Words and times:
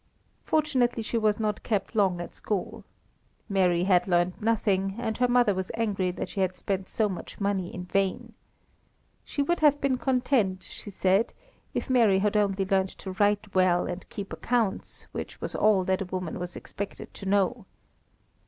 Fortunately 0.45 1.03
she 1.03 1.19
was 1.19 1.39
not 1.39 1.61
kept 1.61 1.93
long 1.93 2.19
at 2.19 2.33
school. 2.33 2.83
Mary 3.47 3.83
had 3.83 4.07
learned 4.07 4.41
nothing, 4.41 4.95
and 4.97 5.15
her 5.19 5.27
mother 5.27 5.53
was 5.53 5.69
angry 5.75 6.09
that 6.09 6.27
she 6.29 6.39
had 6.39 6.55
spent 6.55 6.89
so 6.89 7.07
much 7.07 7.39
money 7.39 7.71
in 7.71 7.85
vain. 7.85 8.33
She 9.23 9.43
would 9.43 9.59
have 9.59 9.79
been 9.79 9.99
content, 9.99 10.63
she 10.63 10.89
said, 10.89 11.33
if 11.75 11.87
Mary 11.87 12.17
had 12.17 12.35
only 12.35 12.65
learnt 12.65 12.89
to 12.97 13.11
write 13.11 13.53
well 13.53 13.85
and 13.85 14.09
keep 14.09 14.33
accounts, 14.33 15.05
which 15.11 15.39
was 15.39 15.53
all 15.53 15.83
that 15.83 16.01
a 16.01 16.05
woman 16.05 16.39
was 16.39 16.55
expected 16.55 17.13
to 17.13 17.27
know. 17.27 17.67